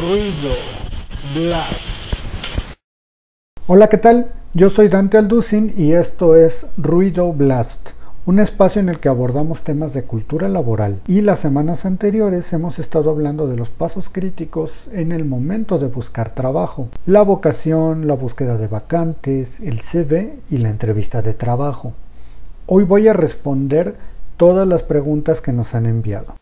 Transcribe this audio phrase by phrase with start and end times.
[0.00, 0.54] Ruido
[1.34, 1.72] Blast.
[3.66, 4.32] Hola, ¿qué tal?
[4.52, 7.90] Yo soy Dante Alducin y esto es Ruido Blast,
[8.24, 11.00] un espacio en el que abordamos temas de cultura laboral.
[11.06, 15.88] Y las semanas anteriores hemos estado hablando de los pasos críticos en el momento de
[15.88, 21.94] buscar trabajo, la vocación, la búsqueda de vacantes, el CV y la entrevista de trabajo.
[22.66, 23.96] Hoy voy a responder
[24.36, 26.36] todas las preguntas que nos han enviado.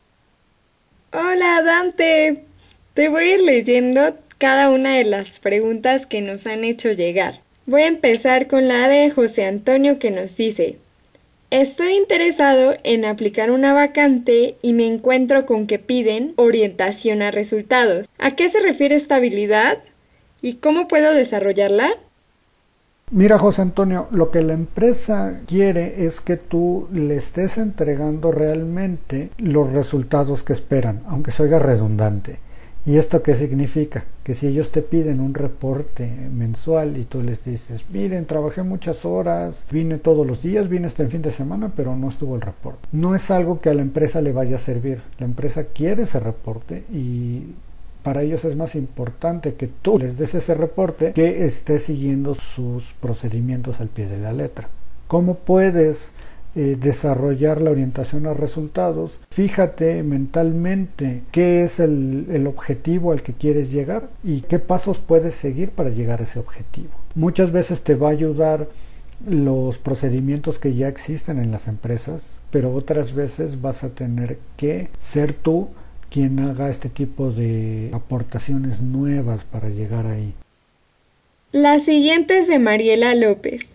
[1.12, 2.46] Hola Dante,
[2.94, 7.40] te voy a ir leyendo cada una de las preguntas que nos han hecho llegar.
[7.64, 10.78] Voy a empezar con la de José Antonio que nos dice,
[11.50, 18.06] Estoy interesado en aplicar una vacante y me encuentro con que piden orientación a resultados.
[18.18, 19.78] ¿A qué se refiere esta habilidad?
[20.40, 21.90] ¿Y cómo puedo desarrollarla?
[23.10, 29.28] Mira, José Antonio, lo que la empresa quiere es que tú le estés entregando realmente
[29.36, 32.40] los resultados que esperan, aunque se oiga redundante.
[32.84, 34.04] ¿Y esto qué significa?
[34.24, 39.04] Que si ellos te piden un reporte mensual y tú les dices, miren, trabajé muchas
[39.04, 42.88] horas, vine todos los días, vine el fin de semana, pero no estuvo el reporte.
[42.90, 45.02] No es algo que a la empresa le vaya a servir.
[45.18, 47.54] La empresa quiere ese reporte y
[48.02, 52.94] para ellos es más importante que tú les des ese reporte que estés siguiendo sus
[52.94, 54.68] procedimientos al pie de la letra.
[55.06, 56.12] ¿Cómo puedes
[56.54, 59.20] eh, desarrollar la orientación a resultados?
[59.30, 65.70] Fíjate mentalmente qué es el, objetivo al que quieres llegar y qué pasos puedes seguir
[65.70, 66.90] para llegar a ese objetivo.
[67.14, 68.68] Muchas veces te va a ayudar
[69.26, 74.88] los procedimientos que ya existen en las empresas, pero otras veces vas a tener que
[75.00, 75.68] ser tú
[76.10, 80.34] quien haga este tipo de aportaciones nuevas para llegar ahí.
[81.52, 83.71] La siguiente es de Mariela López.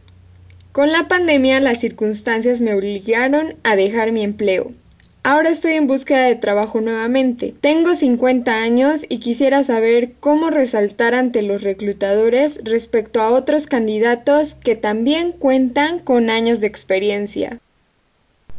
[0.77, 4.73] Con la pandemia las circunstancias me obligaron a dejar mi empleo.
[5.23, 7.55] Ahora estoy en búsqueda de trabajo nuevamente.
[7.59, 14.53] Tengo 50 años y quisiera saber cómo resaltar ante los reclutadores respecto a otros candidatos
[14.53, 17.59] que también cuentan con años de experiencia.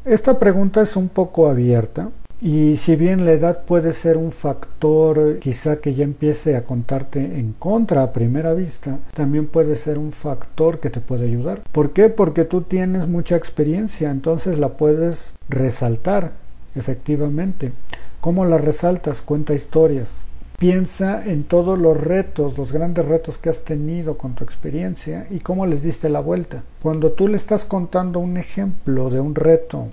[0.04, 2.10] Esta pregunta es un poco abierta
[2.40, 7.38] y si bien la edad puede ser un factor quizá que ya empiece a contarte
[7.38, 11.62] en contra a primera vista, también puede ser un factor que te puede ayudar.
[11.72, 12.08] ¿Por qué?
[12.08, 16.32] Porque tú tienes mucha experiencia, entonces la puedes resaltar
[16.76, 17.72] efectivamente.
[18.20, 19.22] ¿Cómo la resaltas?
[19.22, 20.22] Cuenta historias.
[20.58, 25.38] Piensa en todos los retos, los grandes retos que has tenido con tu experiencia y
[25.38, 26.64] cómo les diste la vuelta.
[26.82, 29.88] Cuando tú le estás contando un ejemplo de un reto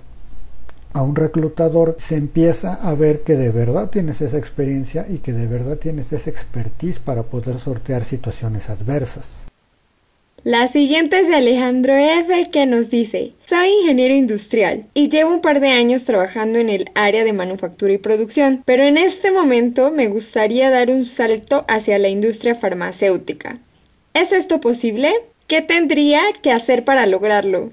[0.96, 5.32] a un reclutador, se empieza a ver que de verdad tienes esa experiencia y que
[5.32, 9.46] de verdad tienes esa expertise para poder sortear situaciones adversas.
[10.42, 12.50] La siguiente es de Alejandro F.
[12.50, 16.88] que nos dice, soy ingeniero industrial y llevo un par de años trabajando en el
[16.94, 21.98] área de manufactura y producción, pero en este momento me gustaría dar un salto hacia
[21.98, 23.58] la industria farmacéutica.
[24.14, 25.10] ¿Es esto posible?
[25.48, 27.72] ¿Qué tendría que hacer para lograrlo?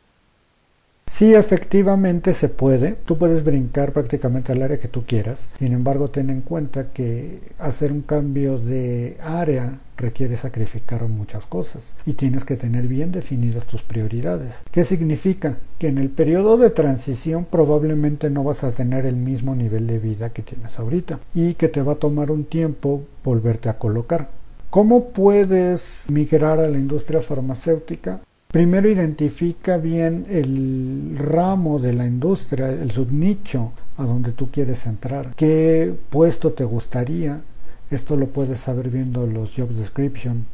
[1.23, 2.97] Sí, efectivamente se puede.
[3.05, 5.47] Tú puedes brincar prácticamente al área que tú quieras.
[5.57, 11.93] Sin embargo, ten en cuenta que hacer un cambio de área requiere sacrificar muchas cosas
[12.05, 14.63] y tienes que tener bien definidas tus prioridades.
[14.69, 15.59] ¿Qué significa?
[15.79, 19.99] Que en el periodo de transición probablemente no vas a tener el mismo nivel de
[19.99, 24.29] vida que tienes ahorita y que te va a tomar un tiempo volverte a colocar.
[24.69, 28.19] ¿Cómo puedes migrar a la industria farmacéutica?
[28.53, 35.33] Primero identifica bien el ramo de la industria, el subnicho a donde tú quieres entrar.
[35.35, 37.41] ¿Qué puesto te gustaría?
[37.89, 40.45] Esto lo puedes saber viendo los job description.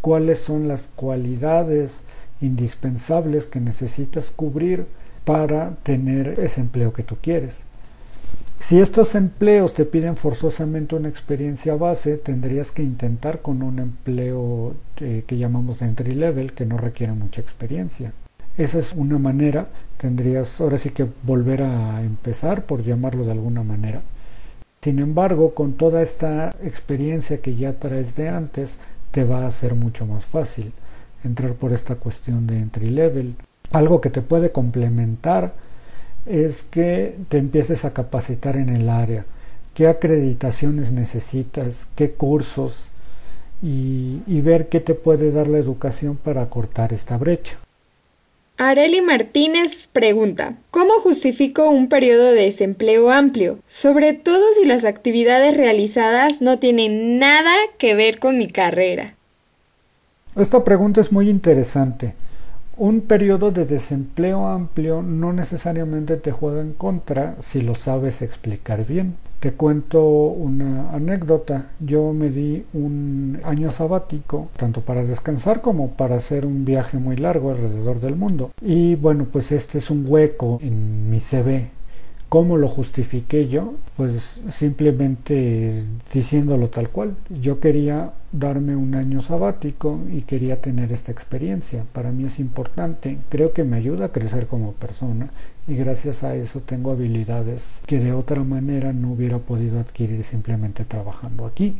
[0.00, 2.04] ¿Cuáles son las cualidades
[2.40, 4.86] indispensables que necesitas cubrir
[5.24, 7.64] para tener ese empleo que tú quieres?
[8.58, 14.74] Si estos empleos te piden forzosamente una experiencia base, tendrías que intentar con un empleo
[14.98, 18.12] eh, que llamamos de entry level, que no requiere mucha experiencia.
[18.56, 23.62] Esa es una manera, tendrías ahora sí que volver a empezar, por llamarlo de alguna
[23.62, 24.02] manera.
[24.82, 28.78] Sin embargo, con toda esta experiencia que ya traes de antes,
[29.12, 30.72] te va a ser mucho más fácil
[31.24, 33.36] entrar por esta cuestión de entry level.
[33.72, 35.54] Algo que te puede complementar
[36.28, 39.24] es que te empieces a capacitar en el área,
[39.74, 42.88] qué acreditaciones necesitas, qué cursos
[43.62, 47.58] y, y ver qué te puede dar la educación para cortar esta brecha.
[48.60, 53.60] Areli Martínez pregunta, ¿cómo justifico un periodo de desempleo amplio?
[53.66, 59.14] Sobre todo si las actividades realizadas no tienen nada que ver con mi carrera.
[60.34, 62.14] Esta pregunta es muy interesante.
[62.80, 68.86] Un periodo de desempleo amplio no necesariamente te juega en contra si lo sabes explicar
[68.86, 69.16] bien.
[69.40, 71.72] Te cuento una anécdota.
[71.80, 77.16] Yo me di un año sabático, tanto para descansar como para hacer un viaje muy
[77.16, 78.52] largo alrededor del mundo.
[78.62, 81.77] Y bueno, pues este es un hueco en mi CV
[82.28, 83.74] ¿Cómo lo justifiqué yo?
[83.96, 87.16] Pues simplemente diciéndolo tal cual.
[87.30, 91.84] Yo quería darme un año sabático y quería tener esta experiencia.
[91.92, 93.18] Para mí es importante.
[93.30, 95.30] Creo que me ayuda a crecer como persona
[95.66, 100.84] y gracias a eso tengo habilidades que de otra manera no hubiera podido adquirir simplemente
[100.84, 101.76] trabajando aquí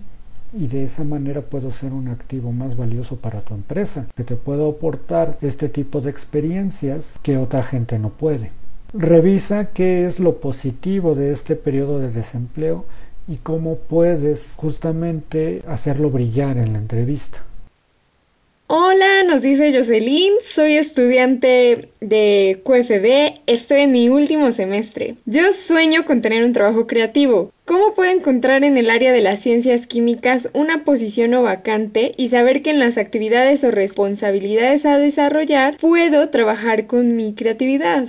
[0.53, 4.37] y de esa manera puedo ser un activo más valioso para tu empresa, que te
[4.37, 8.51] puedo aportar este tipo de experiencias que otra gente no puede.
[8.95, 12.87] Revisa qué es lo positivo de este periodo de desempleo
[13.29, 17.45] y cómo puedes justamente hacerlo brillar en la entrevista.
[18.67, 25.17] Hola, nos dice Jocelyn, soy estudiante de QFB, estoy en mi último semestre.
[25.27, 27.53] Yo sueño con tener un trabajo creativo.
[27.67, 32.31] ¿Cómo puedo encontrar en el área de las ciencias químicas una posición o vacante y
[32.31, 38.09] saber que en las actividades o responsabilidades a desarrollar puedo trabajar con mi creatividad?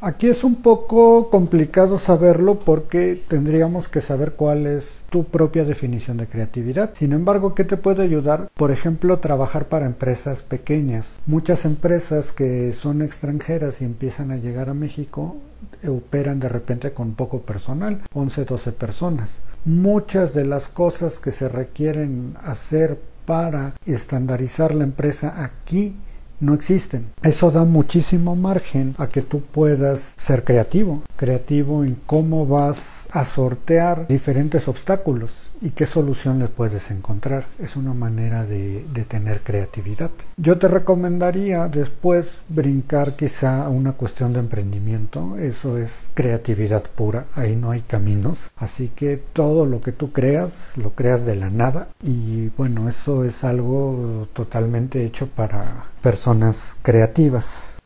[0.00, 6.18] Aquí es un poco complicado saberlo porque tendríamos que saber cuál es tu propia definición
[6.18, 6.90] de creatividad.
[6.94, 8.48] Sin embargo, ¿qué te puede ayudar?
[8.54, 11.16] Por ejemplo, trabajar para empresas pequeñas.
[11.26, 15.36] Muchas empresas que son extranjeras y empiezan a llegar a México
[15.84, 19.38] operan de repente con poco personal, 11, 12 personas.
[19.64, 25.96] Muchas de las cosas que se requieren hacer para estandarizar la empresa aquí
[26.40, 27.06] no existen.
[27.22, 33.24] Eso da muchísimo margen a que tú puedas ser creativo, creativo en cómo vas a
[33.24, 37.46] sortear diferentes obstáculos y qué solución le puedes encontrar.
[37.58, 40.10] Es una manera de, de tener creatividad.
[40.36, 45.36] Yo te recomendaría después brincar quizá a una cuestión de emprendimiento.
[45.38, 48.50] Eso es creatividad pura, ahí no hay caminos.
[48.56, 53.24] Así que todo lo que tú creas, lo creas de la nada y bueno, eso
[53.24, 57.78] es algo totalmente hecho para personas creativas.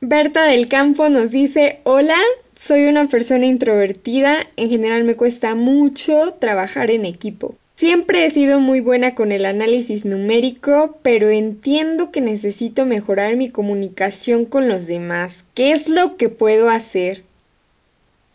[0.00, 2.16] Berta del Campo nos dice, hola,
[2.54, 7.54] soy una persona introvertida, en general me cuesta mucho trabajar en equipo.
[7.76, 13.50] Siempre he sido muy buena con el análisis numérico, pero entiendo que necesito mejorar mi
[13.50, 15.44] comunicación con los demás.
[15.54, 17.22] ¿Qué es lo que puedo hacer?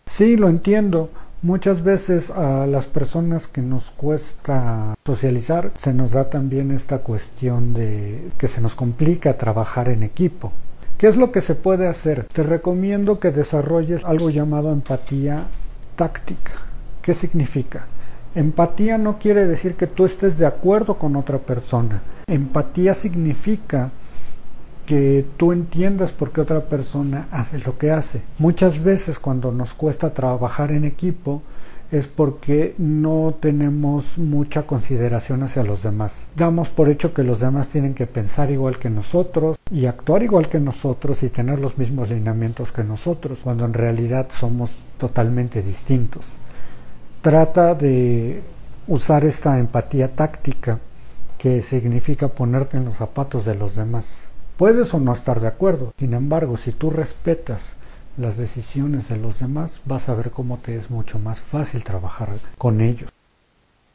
[0.06, 1.10] Sí, lo entiendo.
[1.44, 7.74] Muchas veces a las personas que nos cuesta socializar se nos da también esta cuestión
[7.74, 10.54] de que se nos complica trabajar en equipo.
[10.98, 12.28] ¿Qué es lo que se puede hacer?
[12.32, 15.48] Te recomiendo que desarrolles algo llamado empatía
[15.98, 16.54] táctica.
[17.02, 17.88] ¿Qué significa?
[18.36, 22.04] Empatía no quiere decir que tú estés de acuerdo con otra persona.
[22.28, 23.92] Empatía significa
[24.86, 28.22] que tú entiendas por qué otra persona hace lo que hace.
[28.40, 31.42] Muchas veces cuando nos cuesta trabajar en equipo
[31.92, 36.26] es porque no tenemos mucha consideración hacia los demás.
[36.36, 40.50] Damos por hecho que los demás tienen que pensar igual que nosotros y actuar igual
[40.50, 46.38] que nosotros y tener los mismos lineamientos que nosotros, cuando en realidad somos totalmente distintos.
[47.22, 48.42] Trata de
[48.88, 50.80] usar esta empatía táctica
[51.38, 54.24] que significa ponerte en los zapatos de los demás.
[54.58, 57.74] Puedes o no estar de acuerdo, sin embargo, si tú respetas
[58.18, 62.30] las decisiones de los demás, vas a ver cómo te es mucho más fácil trabajar
[62.58, 63.10] con ellos.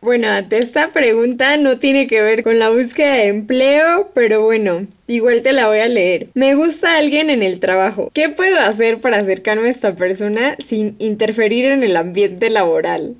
[0.00, 5.42] Bueno, esta pregunta no tiene que ver con la búsqueda de empleo, pero bueno, igual
[5.42, 6.28] te la voy a leer.
[6.34, 8.10] Me gusta alguien en el trabajo.
[8.14, 13.16] ¿Qué puedo hacer para acercarme a esta persona sin interferir en el ambiente laboral?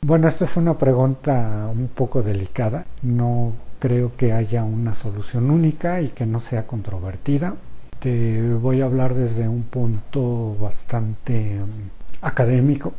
[0.00, 2.84] Bueno, esta es una pregunta un poco delicada.
[3.02, 7.56] No creo que haya una solución única y que no sea controvertida.
[7.98, 12.92] Te voy a hablar desde un punto bastante mm, académico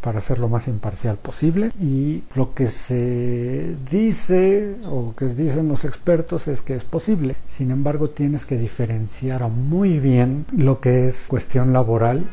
[0.00, 5.84] para ser lo más imparcial posible y lo que se dice o que dicen los
[5.84, 7.36] expertos es que es posible.
[7.46, 12.24] Sin embargo, tienes que diferenciar muy bien lo que es cuestión laboral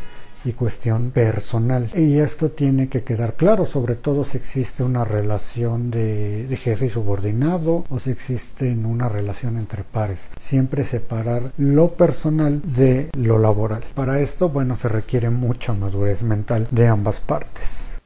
[0.48, 1.89] y cuestión personal.
[1.94, 6.89] Y esto tiene que quedar claro, sobre todo si existe una relación de, jefe y
[6.89, 10.30] subordinado o si existe una relación entre pares.
[10.39, 13.84] Siempre separar lo personal de lo laboral.
[13.94, 18.00] Para esto, bueno, se requiere mucha madurez mental de ambas partes.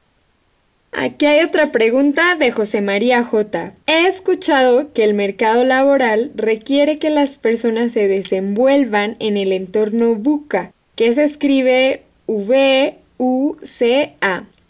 [0.90, 3.72] Aquí hay otra pregunta de José María J.
[3.86, 10.16] He escuchado que el mercado laboral requiere que las personas se desenvuelvan en el entorno
[10.16, 14.12] buca, que se escribe V-U-C-A.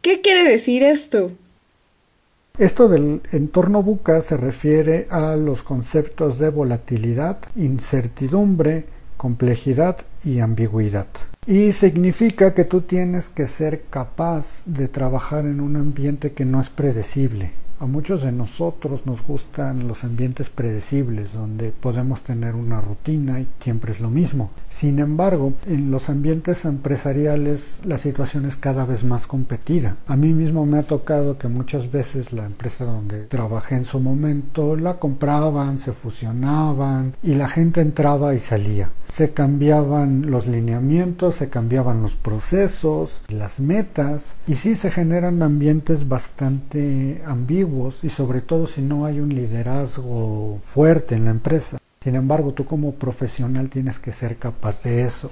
[0.01, 1.33] ¿Qué quiere decir esto?
[2.59, 8.85] Esto del entorno buca se refiere a los conceptos de volatilidad, incertidumbre,
[9.17, 11.07] complejidad y ambigüedad.
[11.47, 16.61] Y significa que tú tienes que ser capaz de trabajar en un ambiente que no
[16.61, 22.81] es predecible, a muchos de nosotros nos gustan los ambientes predecibles, donde podemos tener una
[22.81, 24.53] rutina y siempre es lo mismo.
[24.69, 29.97] Sin embargo, en los ambientes empresariales la situación es cada vez más competida.
[30.07, 33.99] A mí mismo me ha tocado que muchas veces la empresa donde trabajé en su
[33.99, 38.91] momento la compraban, se fusionaban y la gente entraba y salía.
[39.09, 46.09] Se cambiaban los lineamientos, se cambiaban los procesos, las metas y sí se generan ambientes
[46.09, 47.72] bastante ambiguos
[48.02, 51.79] y sobre todo si no hay un liderazgo fuerte en la empresa.
[52.02, 55.31] Sin embargo, tú como profesional tienes que ser capaz de eso,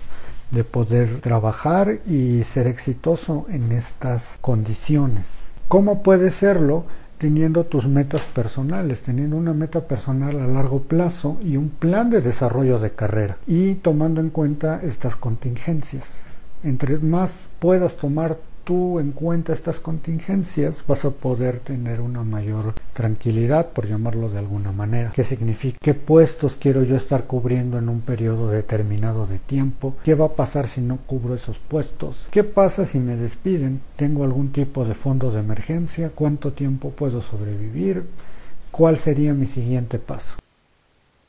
[0.50, 5.50] de poder trabajar y ser exitoso en estas condiciones.
[5.68, 6.84] ¿Cómo puedes serlo?
[7.20, 12.22] teniendo tus metas personales, teniendo una meta personal a largo plazo y un plan de
[12.22, 16.22] desarrollo de carrera y tomando en cuenta estas contingencias.
[16.62, 18.38] Entre más puedas tomar
[18.70, 24.38] tú en cuenta estas contingencias, vas a poder tener una mayor tranquilidad, por llamarlo de
[24.38, 25.10] alguna manera.
[25.12, 25.76] ¿Qué significa?
[25.82, 29.96] ¿Qué puestos quiero yo estar cubriendo en un periodo determinado de tiempo?
[30.04, 32.28] ¿Qué va a pasar si no cubro esos puestos?
[32.30, 33.80] ¿Qué pasa si me despiden?
[33.96, 36.12] ¿Tengo algún tipo de fondo de emergencia?
[36.14, 38.04] ¿Cuánto tiempo puedo sobrevivir?
[38.70, 40.36] ¿Cuál sería mi siguiente paso?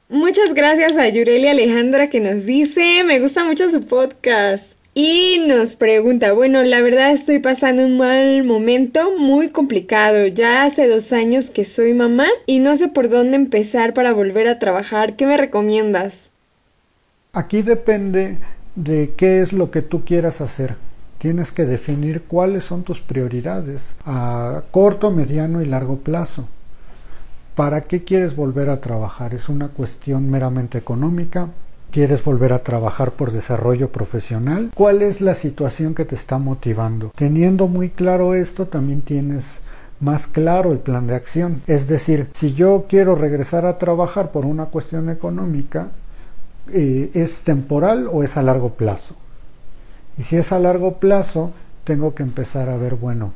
[0.10, 4.81] Muchas gracias a Yureli Alejandra que nos dice, me gusta mucho su podcast.
[4.94, 10.28] Y nos pregunta, bueno, la verdad estoy pasando un mal momento muy complicado.
[10.28, 14.50] Ya hace dos años que soy mamá y no sé por dónde empezar para volver
[14.50, 15.16] a trabajar.
[15.16, 16.30] ¿Qué me recomiendas?
[17.32, 18.40] Aquí depende
[18.76, 20.76] de qué es lo que tú quieras hacer.
[21.20, 26.50] Tienes que definir cuáles son tus prioridades a corto, mediano y largo plazo.
[27.56, 29.34] ¿Para qué quieres volver a trabajar?
[29.34, 31.50] ¿Es una cuestión meramente económica?
[31.92, 34.72] ¿Quieres volver a trabajar por desarrollo profesional?
[34.74, 37.12] ¿Cuál es la situación que te está motivando?
[37.18, 39.60] Teniendo muy claro esto, también tienes
[40.00, 41.62] más claro el plan de acción.
[41.68, 45.90] Es decir, si yo quiero regresar a trabajar por una cuestión económica,
[46.72, 49.16] eh, ¿es temporal o es a largo plazo?
[50.18, 51.52] Y si es a largo plazo,
[51.84, 53.34] tengo que empezar a ver, bueno,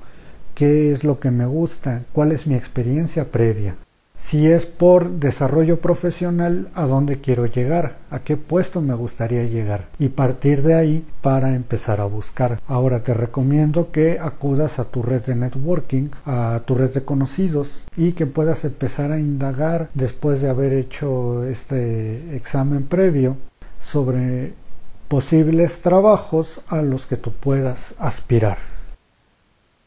[0.55, 2.03] ¿qué es lo que me gusta?
[2.13, 3.75] ¿Cuál es mi experiencia previa?
[4.17, 7.97] Si es por desarrollo profesional, ¿a dónde quiero llegar?
[8.09, 9.87] ¿A qué puesto me gustaría llegar?
[9.99, 12.59] Y partir de ahí para empezar a buscar.
[12.67, 17.83] Ahora te recomiendo que acudas a tu red de networking, a tu red de conocidos
[17.97, 23.37] y que puedas empezar a indagar después de haber hecho este examen previo
[23.79, 24.53] sobre
[25.07, 28.74] posibles trabajos a los que tú puedas aspirar.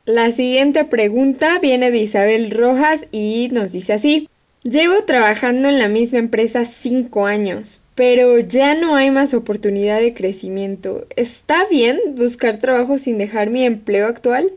[0.09, 4.27] La siguiente pregunta viene de Isabel Rojas y nos dice así.
[4.63, 10.15] Llevo trabajando en la misma empresa cinco años, pero ya no hay más oportunidad de
[10.15, 11.05] crecimiento.
[11.15, 14.51] ¿Está bien buscar trabajo sin dejar mi empleo actual?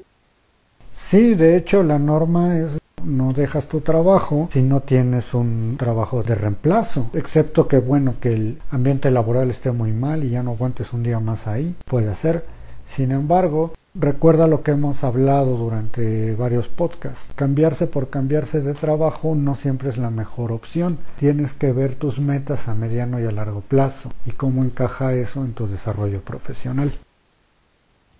[0.96, 6.24] Sí, de hecho la norma es no dejas tu trabajo si no tienes un trabajo
[6.24, 10.52] de reemplazo, excepto que bueno que el ambiente laboral esté muy mal y ya no
[10.52, 12.46] aguantes un día más ahí, puede ser.
[12.88, 17.30] Sin embargo, Recuerda lo que hemos hablado durante varios podcasts.
[17.36, 20.98] Cambiarse por cambiarse de trabajo no siempre es la mejor opción.
[21.20, 25.44] Tienes que ver tus metas a mediano y a largo plazo y cómo encaja eso
[25.44, 26.90] en tu desarrollo profesional.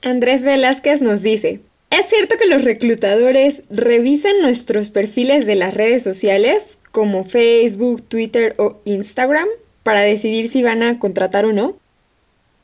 [0.02, 6.04] Andrés Velázquez nos dice, ¿es cierto que los reclutadores revisan nuestros perfiles de las redes
[6.04, 9.48] sociales como Facebook, Twitter o Instagram
[9.84, 11.78] para decidir si van a contratar o no?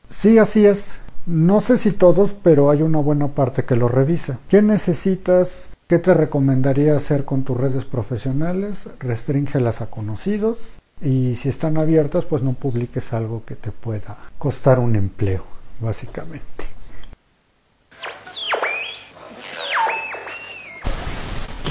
[0.10, 1.00] Sí, así es.
[1.28, 4.40] No sé si todos, pero hay una buena parte que lo revisa.
[4.48, 5.68] ¿Qué necesitas?
[5.86, 8.88] ¿Qué te recomendaría hacer con tus redes profesionales?
[9.00, 14.80] Restríngelas a conocidos y si están abiertas, pues no publiques algo que te pueda costar
[14.80, 15.44] un empleo,
[15.82, 16.64] básicamente.